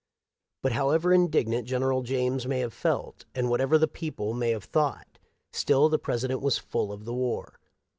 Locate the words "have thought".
4.49-5.19